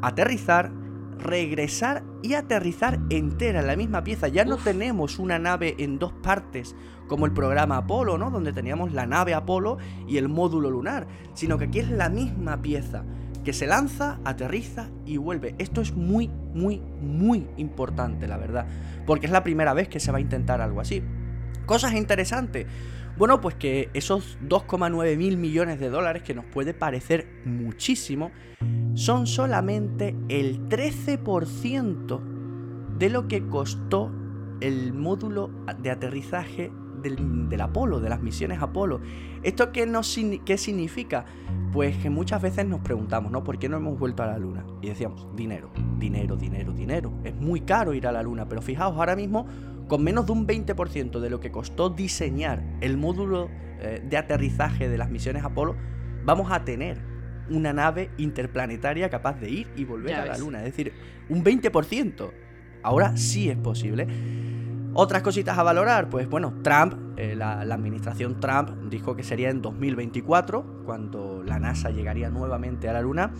[0.02, 0.70] aterrizar,
[1.18, 4.28] regresar y aterrizar entera en la misma pieza.
[4.28, 6.76] Ya no tenemos una nave en dos partes
[7.08, 8.30] como el programa Apolo, ¿no?
[8.30, 12.60] Donde teníamos la nave Apolo y el módulo lunar, sino que aquí es la misma
[12.60, 13.04] pieza
[13.44, 15.54] que se lanza, aterriza y vuelve.
[15.58, 18.66] Esto es muy, muy, muy importante, la verdad,
[19.06, 21.02] porque es la primera vez que se va a intentar algo así.
[21.66, 22.66] Cosas interesantes.
[23.16, 28.32] Bueno, pues que esos 2,9 mil millones de dólares, que nos puede parecer muchísimo,
[28.94, 32.20] son solamente el 13%
[32.98, 34.10] de lo que costó
[34.60, 36.72] el módulo de aterrizaje
[37.04, 39.00] del, Apolo, de las misiones Apolo.
[39.42, 39.90] ¿Esto qué,
[40.44, 41.24] qué significa?
[41.72, 43.44] Pues que muchas veces nos preguntamos, ¿no?
[43.44, 44.64] ¿Por qué no hemos vuelto a la Luna?
[44.82, 47.12] Y decíamos, dinero, dinero, dinero, dinero.
[47.24, 49.46] Es muy caro ir a la Luna, pero fijaos, ahora mismo,
[49.88, 54.88] con menos de un 20% de lo que costó diseñar el módulo eh, de aterrizaje
[54.88, 55.76] de las misiones Apolo,
[56.24, 56.98] vamos a tener
[57.50, 60.58] una nave interplanetaria capaz de ir y volver a la Luna.
[60.58, 60.92] Es decir,
[61.28, 62.30] un 20%.
[62.82, 64.06] Ahora sí es posible.
[64.96, 69.60] Otras cositas a valorar, pues bueno, Trump, eh, la, administración Trump dijo que sería en
[69.60, 73.32] 2024, cuando la NASA llegaría nuevamente a la Luna.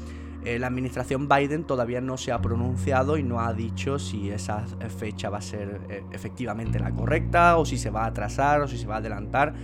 [0.45, 4.65] Eh, la administración Biden todavía no se ha pronunciado y no ha dicho si esa
[4.99, 8.67] fecha va a ser eh, efectivamente la correcta o si se va a atrasar o
[8.67, 9.55] si se va a adelantar.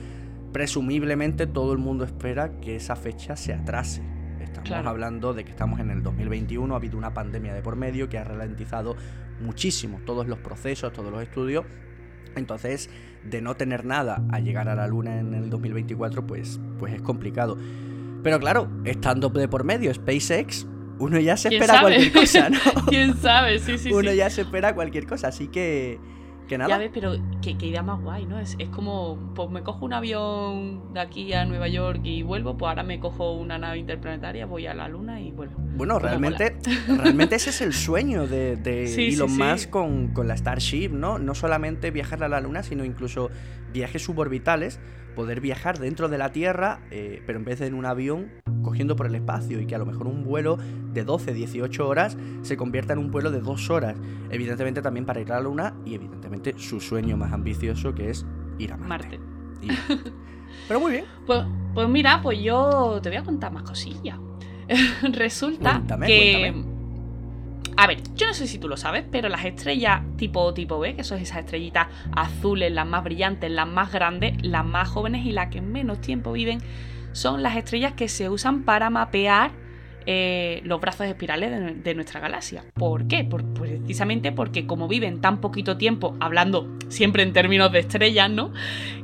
[0.53, 4.03] Presumiblemente todo el mundo espera que esa fecha se atrase.
[4.41, 8.09] Estamos hablando de que estamos en el 2021, ha habido una pandemia de por medio
[8.09, 8.97] que ha ralentizado
[9.41, 11.65] muchísimo todos los procesos, todos los estudios.
[12.37, 12.91] Entonces,
[13.25, 17.03] de no tener nada a llegar a la Luna en el 2024, pues, pues es
[17.03, 17.57] complicado.
[18.23, 20.67] Pero claro, estando de por medio SpaceX,
[20.99, 22.59] uno ya se espera cualquier cosa, ¿no?
[22.89, 23.59] ¿Quién sabe?
[23.59, 25.99] Sí, sí, Uno ya se espera cualquier cosa, así que
[26.51, 26.69] que nada.
[26.69, 28.41] Ya ves, pero qué, idea más guay, ¿no?
[28.41, 32.59] Es, es, como, pues me cojo un avión de aquí a Nueva York y vuelvo,
[32.59, 35.55] pues ahora me cojo una nave interplanetaria, voy a la luna y vuelvo.
[35.77, 36.57] Bueno, realmente,
[36.89, 41.21] realmente ese es el sueño de, de Elon Musk con, con la Starship, ¿no?
[41.21, 43.31] No solamente viajar a la luna, sino incluso
[43.73, 44.81] viajes suborbitales
[45.15, 48.31] poder viajar dentro de la Tierra, eh, pero en vez de en un avión,
[48.63, 50.59] cogiendo por el espacio y que a lo mejor un vuelo
[50.93, 53.97] de 12, 18 horas se convierta en un vuelo de 2 horas.
[54.31, 58.25] Evidentemente también para ir a la Luna y evidentemente su sueño más ambicioso que es
[58.59, 59.21] ir a Marte.
[60.69, 61.05] Pero muy bien.
[61.27, 64.19] Pues, pues, mira, pues yo te voy a contar más cosillas.
[65.13, 66.80] Resulta que...
[67.81, 70.97] A ver, yo no sé si tú lo sabes, pero las estrellas tipo tipo B,
[70.97, 75.33] que son esas estrellitas azules, las más brillantes, las más grandes, las más jóvenes y
[75.33, 76.59] las que menos tiempo viven,
[77.13, 79.53] son las estrellas que se usan para mapear
[80.05, 82.65] eh, los brazos espirales de, nuestra galaxia.
[82.75, 83.25] ¿Por qué?
[83.25, 88.53] precisamente porque como viven tan poquito tiempo, hablando siempre en términos de estrellas, ¿no?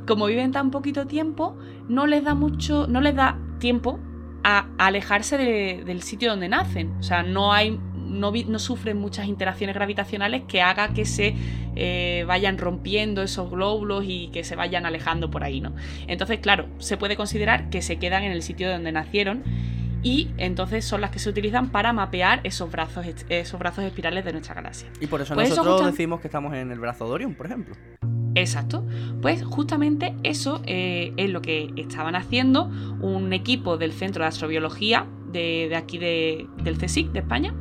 [0.06, 1.56] Como viven tan poquito tiempo,
[1.88, 3.98] no les da mucho, no les da tiempo
[4.44, 6.94] a alejarse del sitio donde nacen.
[7.00, 11.34] O sea, no hay no, sufren muchas interacciones gravitacionales que haga que se
[11.74, 15.74] eh, vayan rompiendo esos glóbulos y que se vayan alejando por ahí, ¿no?
[16.06, 19.42] Entonces, claro, se puede considerar que se quedan en el sitio donde nacieron
[20.02, 24.32] y entonces son las que se utilizan para mapear esos brazos, esos brazos espirales de
[24.32, 24.88] nuestra galaxia.
[25.00, 27.74] Y por eso pues nosotros decimos que estamos en el brazo de Orión, por ejemplo.
[28.36, 28.86] Exacto.
[29.22, 35.06] Pues justamente eso eh, es lo que estaban haciendo un equipo del Centro de Astrobiología
[35.32, 37.54] de, aquí del CSIC de España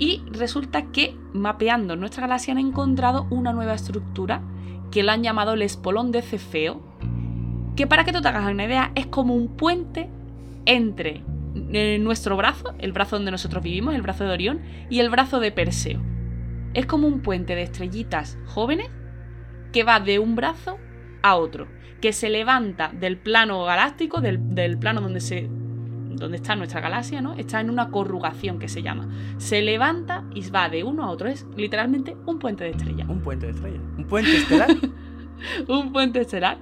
[0.00, 4.40] y resulta que mapeando nuestra galaxia han encontrado una nueva estructura
[4.90, 6.80] que la han llamado el espolón de Cefeo,
[7.76, 10.08] que para que tú te hagas una idea es como un puente
[10.64, 11.22] entre
[11.54, 15.38] eh, nuestro brazo, el brazo donde nosotros vivimos, el brazo de Orión, y el brazo
[15.38, 16.00] de Perseo.
[16.72, 18.88] Es como un puente de estrellitas jóvenes
[19.70, 20.78] que va de un brazo
[21.22, 21.68] a otro,
[22.00, 25.50] que se levanta del plano galáctico, del, del plano donde se
[26.20, 27.34] donde está nuestra galaxia, ¿no?
[27.34, 29.08] Está en una corrugación que se llama.
[29.38, 31.28] Se levanta y va de uno a otro.
[31.28, 33.06] Es literalmente un puente de estrella.
[33.08, 33.80] Un puente de estrella.
[33.96, 34.68] Un puente estelar.
[35.68, 36.58] un puente estelar.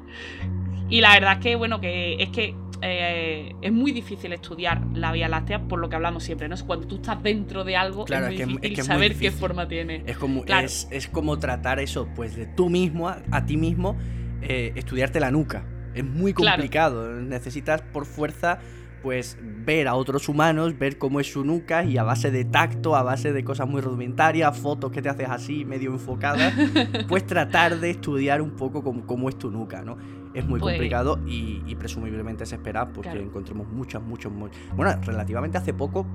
[0.88, 5.10] Y la verdad es que, bueno, que es que eh, es muy difícil estudiar la
[5.10, 6.54] Vía Láctea por lo que hablamos siempre, ¿no?
[6.54, 10.04] Es cuando tú estás dentro de algo, es muy difícil saber qué forma tiene.
[10.06, 13.96] Es como, es, como tratar eso, pues de tú mismo, a, ti mismo,
[14.40, 15.66] eh, estudiarte la nuca.
[15.94, 17.12] Es muy complicado.
[17.20, 18.60] Necesitas por fuerza
[19.02, 22.96] pues ver a otros humanos, ver cómo es su nuca y a base de tacto,
[22.96, 26.52] a base de cosas muy rudimentarias, fotos que te haces así, medio enfocadas,
[27.08, 29.96] pues tratar de estudiar un poco cómo, es tu nuca, ¿no?
[30.34, 34.32] Es muy pues complicado y, presumiblemente se espera pues, que encontremos muchas, muchos...
[34.76, 36.06] Bueno, relativamente hace poco,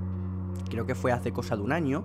[0.70, 2.04] creo que fue hace cosa de un año,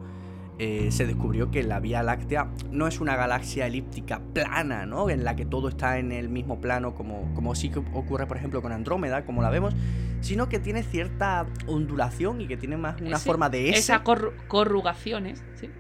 [0.58, 5.08] eh, se descubrió que la Vía Láctea no es una galaxia elíptica plana, ¿no?
[5.08, 8.60] En la que todo está en el mismo plano, como, como sí ocurre, por ejemplo,
[8.60, 9.74] con Andrómeda, como la vemos,
[10.20, 13.78] sino que tiene cierta ondulación y que tiene más una forma de S.
[13.78, 14.00] Esas
[14.48, 15.70] corrugaciones, ¿sí?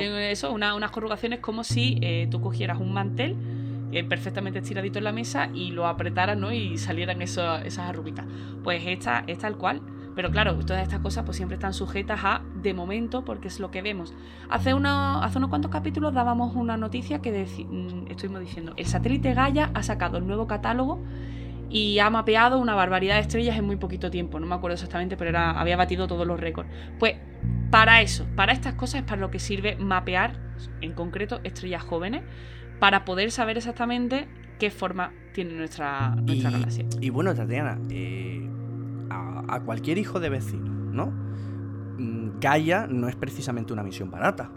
[0.00, 3.36] Eso, unas corrugaciones como si eh, tú cogieras un mantel
[3.92, 6.52] eh, perfectamente estiradito en la mesa y lo apretaras, ¿no?
[6.52, 8.26] Y salieran esas arruguitas.
[8.64, 9.80] Pues esta es tal cual
[10.14, 13.70] pero claro, todas estas cosas pues siempre están sujetas a de momento porque es lo
[13.70, 14.14] que vemos.
[14.48, 19.70] Hace, hace unos cuantos capítulos dábamos una noticia que mm, estuvimos diciendo, el satélite Gaia
[19.74, 21.02] ha sacado el nuevo catálogo
[21.70, 24.38] y ha mapeado una barbaridad de estrellas en muy poquito tiempo.
[24.38, 26.70] No me acuerdo exactamente, pero era, había batido todos los récords.
[26.98, 27.16] Pues
[27.70, 30.38] para eso, para estas cosas es para lo que sirve mapear,
[30.80, 32.22] en concreto, estrellas jóvenes,
[32.78, 34.28] para poder saber exactamente
[34.60, 36.84] qué forma tiene nuestra, nuestra galaxia.
[37.00, 38.48] Y bueno, Tatiana, eh,
[39.48, 41.06] a, cualquier hijo de vecino, ¿no?
[41.98, 44.50] Mm, Gaia no es precisamente una misión barata.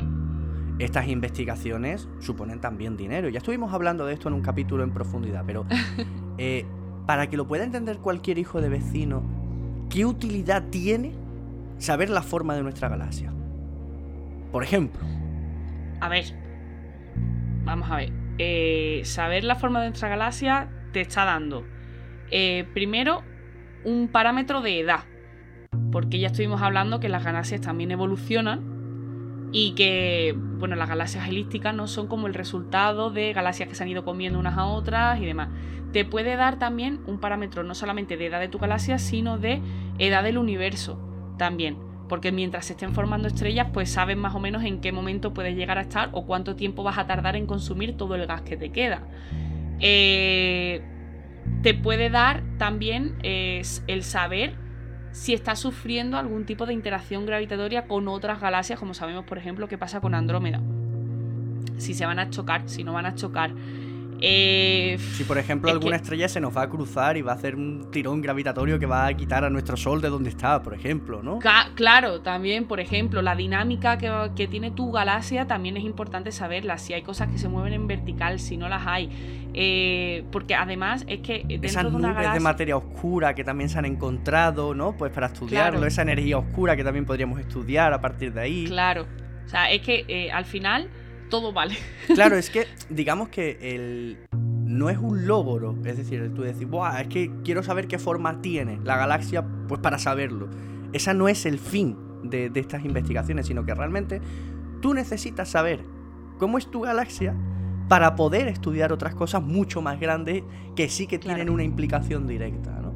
[0.80, 3.30] Estas investigaciones suponen también dinero.
[3.30, 5.66] Ya estuvimos hablando de esto en un capítulo en profundidad, pero
[6.38, 6.66] eh,
[7.06, 9.24] para que lo pueda entender cualquier hijo de vecino,
[9.90, 11.14] ¿qué utilidad tiene
[11.78, 13.34] saber la forma de nuestra galaxia?
[14.52, 15.02] Por ejemplo.
[16.00, 16.26] A ver,
[17.64, 18.12] vamos a ver.
[18.38, 21.66] Eh, saber la forma de nuestra galaxia te está dando,
[22.30, 23.24] eh, primero,
[23.84, 25.02] un parámetro de edad,
[25.92, 28.78] porque ya estuvimos hablando que las galaxias también evolucionan
[29.52, 33.84] y que, bueno, las galaxias elípticas no son como el resultado de galaxias que se
[33.84, 35.50] han ido comiendo unas a otras y demás.
[35.94, 39.62] Te puede dar también un parámetro no solamente de edad de tu galaxia, sino de
[40.00, 41.00] edad del universo
[41.38, 41.78] también.
[42.10, 45.56] Porque mientras se estén formando estrellas, pues sabes más o menos en qué momento puedes
[45.56, 48.58] llegar a estar o cuánto tiempo vas a tardar en consumir todo el gas que
[48.58, 49.02] te queda.
[49.80, 50.82] Eh,
[51.64, 54.56] te puede dar también el saber
[55.12, 59.68] si está sufriendo algún tipo de interacción gravitatoria con otras galaxias, como sabemos, por ejemplo,
[59.68, 60.62] qué pasa con Andrómeda.
[61.78, 63.52] Si se van a chocar, si no van a chocar.
[64.20, 67.56] Eh, si por ejemplo alguna estrella se nos va a cruzar y va a hacer
[67.56, 71.22] un tirón gravitatorio que va a quitar a nuestro Sol de donde está, por ejemplo,
[71.22, 71.40] ¿no?
[71.76, 76.78] claro, también, por ejemplo, la dinámica que, tiene tu galaxia también es importante saberla.
[76.78, 79.10] Si hay cosas que se mueven en vertical, si no las hay.
[79.54, 83.70] Eh, porque además es que dentro Esas de una nubes de materia oscura que también
[83.70, 84.96] se han encontrado, ¿no?
[84.96, 88.66] Pues para estudiarlo, esa energía oscura que también podríamos estudiar a partir de ahí.
[88.66, 89.06] Claro.
[89.46, 90.90] O sea, es que eh, al final
[91.30, 91.76] todo vale.
[92.14, 97.02] Claro, es que digamos que el no es un logro, es decir, tú decir, Buah,
[97.02, 100.50] es que quiero saber qué forma tiene la galaxia, pues para saberlo.
[100.94, 104.22] Esa no es el fin de, estas investigaciones, sino que realmente
[104.82, 105.84] tú necesitas saber
[106.38, 107.34] cómo es tu galaxia
[107.88, 110.44] para poder estudiar otras cosas mucho más grandes
[110.76, 112.94] que sí que tienen una implicación directa, ¿no?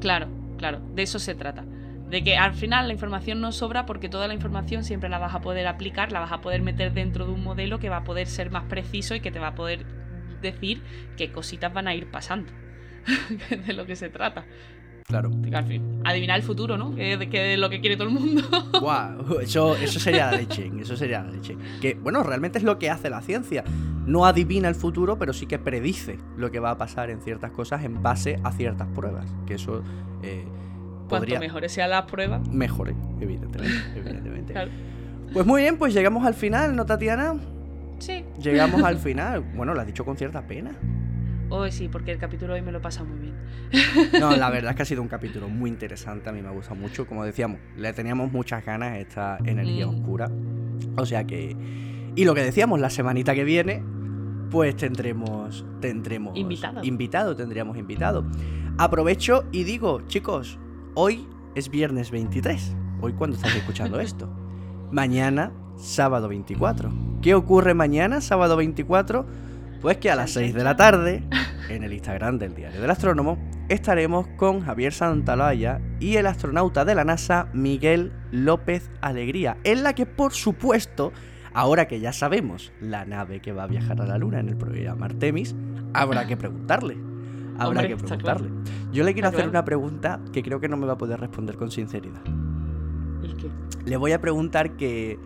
[0.00, 0.26] Claro,
[0.58, 1.64] claro, de eso se trata.
[2.10, 5.34] De que al final la información no sobra porque toda la información siempre la vas
[5.34, 8.04] a poder aplicar, la vas a poder meter dentro de un modelo que va a
[8.04, 9.84] poder ser más preciso y que te va a poder
[10.42, 10.82] decir
[11.16, 12.52] qué cositas van a ir pasando.
[13.66, 14.44] de lo que se trata.
[15.06, 15.30] Claro.
[16.04, 16.94] adivinar el futuro, ¿no?
[16.94, 18.42] Que, es lo que quiere todo el mundo.
[18.80, 20.70] Wow, eso, eso sería la leche.
[20.80, 21.56] Eso sería la leche.
[21.80, 23.64] Que, bueno, realmente es lo que hace la ciencia.
[24.06, 27.50] No adivina el futuro, pero sí que predice lo que va a pasar en ciertas
[27.50, 29.26] cosas en base a ciertas pruebas.
[29.46, 29.82] Que eso.
[30.22, 30.46] Eh,
[31.08, 32.48] Cuanto mejores sean las pruebas.
[32.48, 33.76] Mejores, evidentemente.
[33.96, 34.54] evidentemente.
[35.32, 37.34] Pues muy bien, pues llegamos al final, ¿no, Tatiana?
[37.98, 38.24] Sí.
[38.40, 39.40] Llegamos al final.
[39.56, 40.76] Bueno, lo has dicho con cierta pena.
[41.48, 43.34] Oh, sí, porque el capítulo hoy me lo pasa muy bien.
[44.20, 46.52] No, la verdad es que ha sido un capítulo muy interesante, a mí me ha
[46.52, 47.06] gustado mucho.
[47.06, 49.90] Como decíamos, le teníamos muchas ganas a esta energía mm.
[49.90, 50.30] oscura.
[50.96, 51.56] O sea que...
[52.14, 53.82] Y lo que decíamos, la semanita que viene,
[54.50, 55.66] pues tendremos...
[55.80, 56.36] Tendremos...
[56.36, 56.84] Invitado.
[56.84, 58.24] Invitado, tendríamos invitado.
[58.78, 60.58] Aprovecho y digo, chicos,
[60.94, 62.74] hoy es viernes 23.
[63.00, 64.28] Hoy cuando estás escuchando esto.
[64.90, 66.92] Mañana, sábado 24.
[67.22, 69.26] ¿Qué ocurre mañana, sábado 24?
[69.80, 71.24] Pues que a las 6 de la tarde,
[71.68, 73.38] en el Instagram del Diario del Astrónomo,
[73.68, 79.94] estaremos con Javier Santalaya y el astronauta de la NASA Miguel López Alegría, en la
[79.94, 81.12] que por supuesto,
[81.52, 84.56] ahora que ya sabemos la nave que va a viajar a la Luna en el
[84.56, 85.54] programa Artemis,
[85.92, 87.13] habrá que preguntarle.
[87.58, 88.50] Habrá que preguntarle.
[88.92, 91.56] Yo le quiero hacer una pregunta que creo que no me va a poder responder
[91.56, 92.22] con sinceridad.
[93.22, 93.50] ¿El qué?
[93.84, 95.18] Le voy a preguntar que,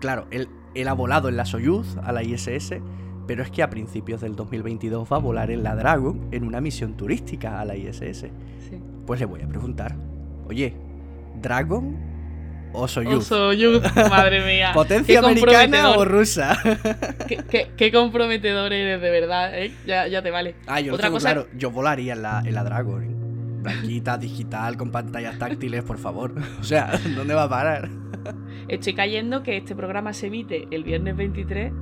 [0.00, 2.76] claro, él, él ha volado en la Soyuz, a la ISS,
[3.26, 6.60] pero es que a principios del 2022 va a volar en la Dragon en una
[6.60, 8.20] misión turística a la ISS.
[8.20, 8.80] Sí.
[9.06, 9.96] Pues le voy a preguntar,
[10.48, 10.76] oye,
[11.40, 11.96] ¿Dragon
[12.72, 13.18] o Soyuz?
[13.18, 14.70] O Soyuz, madre mía.
[14.74, 16.58] ¿Potencia americana o rusa?
[17.28, 19.72] qué, comprometedor eres, de verdad, ¿eh?
[19.86, 20.54] ya, te vale.
[20.66, 21.32] Ah, yo Otra cosa...
[21.32, 23.62] claro, yo volaría en la, en la Dragon.
[23.62, 26.34] Blanquita, digital, con pantallas táctiles, por favor.
[26.60, 27.88] O sea, ¿dónde va a parar?
[28.68, 31.72] Estoy cayendo que este programa se emite el viernes 23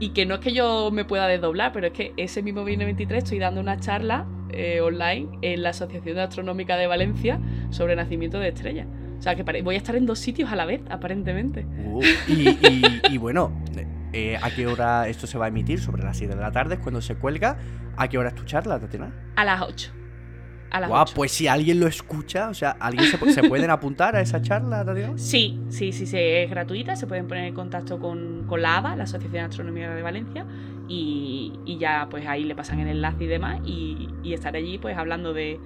[0.00, 2.86] y que no es que yo me pueda desdoblar, pero es que ese mismo viernes
[2.86, 7.40] 23 estoy dando una charla eh, online en la Asociación Astronómica de Valencia
[7.70, 8.86] sobre nacimiento de estrellas.
[9.18, 11.66] O sea, que voy a estar en dos sitios a la vez, aparentemente.
[11.84, 12.02] Uh,
[13.10, 13.52] y, bueno,
[14.12, 15.80] eh, ¿a qué hora esto se va a emitir?
[15.80, 17.58] Sobre las 7 de la tarde, es cuando se cuelga.
[17.96, 19.12] ¿A qué hora es tu charla, Tatiana?
[19.34, 19.98] A las 8
[21.14, 24.84] pues si alguien lo escucha, o sea, ¿alguien se, se pueden apuntar a esa charla,
[25.16, 28.96] Sí, sí, sí, sí, es gratuita, se pueden poner en contacto con, con la ABA,
[28.96, 30.46] la Asociación Astronómica de Valencia,
[30.88, 34.78] y, y, ya pues ahí le pasan el enlace y demás, y, y estar allí
[34.78, 35.60] pues hablando de,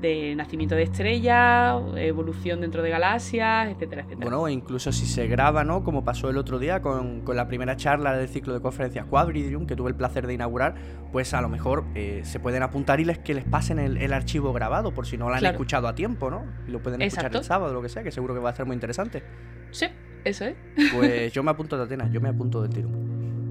[0.00, 4.30] de nacimiento de estrellas, evolución dentro de galaxias, etcétera, etcétera.
[4.30, 5.82] Bueno, incluso si se graba, ¿no?
[5.82, 9.76] Como pasó el otro día con, la primera charla del ciclo de conferencias Quadridium, que
[9.76, 10.74] tuve el placer de inaugurar,
[11.12, 14.52] pues a lo mejor eh, se pueden apuntar y les, que les pasen el, archivo
[14.52, 16.44] grabado, por si no lo han escuchado a tiempo, ¿no?
[16.66, 18.66] Y lo pueden escuchar el sábado, lo que sea, que seguro que va a ser
[18.66, 19.22] muy interesante.
[19.70, 19.86] Sí,
[20.24, 20.56] eso es.
[20.94, 22.88] Pues yo me apunto de Atenas, yo me apunto del tiro.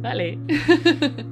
[0.02, 0.40] Vale.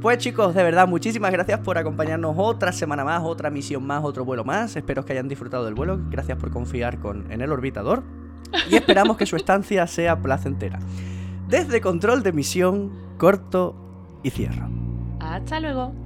[0.02, 4.24] Pues chicos, de verdad, muchísimas gracias por acompañarnos otra semana más, otra misión más, otro
[4.24, 4.76] vuelo más.
[4.76, 6.00] Espero que hayan disfrutado del vuelo.
[6.12, 8.04] Gracias por confiar con, en el orbitador.
[8.70, 10.80] Y esperamos que su estancia sea placentera.
[11.48, 13.76] Desde control de misión, corto
[14.22, 14.70] y cierro.
[15.20, 16.05] Hasta luego.